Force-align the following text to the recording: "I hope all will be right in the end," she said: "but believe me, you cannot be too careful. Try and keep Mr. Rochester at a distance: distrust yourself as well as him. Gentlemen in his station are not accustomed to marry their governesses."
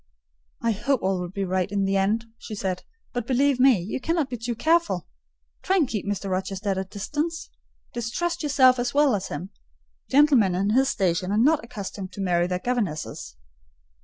"I 0.63 0.71
hope 0.71 1.03
all 1.03 1.19
will 1.19 1.29
be 1.29 1.45
right 1.45 1.71
in 1.71 1.83
the 1.85 1.95
end," 1.95 2.25
she 2.39 2.55
said: 2.55 2.81
"but 3.13 3.27
believe 3.27 3.59
me, 3.59 3.79
you 3.79 4.01
cannot 4.01 4.31
be 4.31 4.37
too 4.37 4.55
careful. 4.55 5.07
Try 5.61 5.75
and 5.75 5.87
keep 5.87 6.07
Mr. 6.07 6.27
Rochester 6.27 6.69
at 6.69 6.77
a 6.79 6.83
distance: 6.85 7.51
distrust 7.93 8.41
yourself 8.41 8.79
as 8.79 8.95
well 8.95 9.13
as 9.13 9.27
him. 9.27 9.51
Gentlemen 10.09 10.55
in 10.55 10.71
his 10.71 10.89
station 10.89 11.31
are 11.31 11.37
not 11.37 11.63
accustomed 11.63 12.11
to 12.13 12.19
marry 12.19 12.47
their 12.47 12.57
governesses." 12.57 13.35